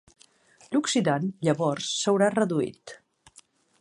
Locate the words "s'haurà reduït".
1.99-2.97